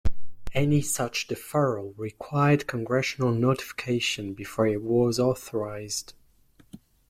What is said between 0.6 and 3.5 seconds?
such deferral required congressional